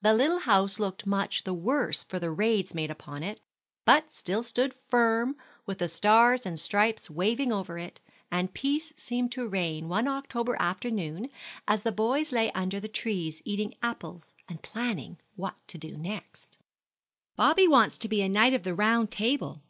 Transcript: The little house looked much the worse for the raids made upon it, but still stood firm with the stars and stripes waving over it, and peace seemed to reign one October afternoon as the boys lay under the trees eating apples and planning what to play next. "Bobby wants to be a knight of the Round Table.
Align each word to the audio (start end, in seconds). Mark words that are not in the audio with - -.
The 0.00 0.14
little 0.14 0.38
house 0.38 0.78
looked 0.80 1.04
much 1.06 1.44
the 1.44 1.52
worse 1.52 2.02
for 2.02 2.18
the 2.18 2.30
raids 2.30 2.72
made 2.72 2.90
upon 2.90 3.22
it, 3.22 3.42
but 3.84 4.10
still 4.10 4.42
stood 4.42 4.74
firm 4.88 5.36
with 5.66 5.80
the 5.80 5.86
stars 5.88 6.46
and 6.46 6.58
stripes 6.58 7.10
waving 7.10 7.52
over 7.52 7.76
it, 7.76 8.00
and 8.30 8.54
peace 8.54 8.94
seemed 8.96 9.32
to 9.32 9.46
reign 9.46 9.86
one 9.86 10.08
October 10.08 10.56
afternoon 10.58 11.28
as 11.68 11.82
the 11.82 11.92
boys 11.92 12.32
lay 12.32 12.50
under 12.52 12.80
the 12.80 12.88
trees 12.88 13.42
eating 13.44 13.74
apples 13.82 14.34
and 14.48 14.62
planning 14.62 15.18
what 15.36 15.56
to 15.66 15.78
play 15.78 15.90
next. 15.90 16.56
"Bobby 17.36 17.68
wants 17.68 17.98
to 17.98 18.08
be 18.08 18.22
a 18.22 18.30
knight 18.30 18.54
of 18.54 18.62
the 18.62 18.74
Round 18.74 19.10
Table. 19.10 19.62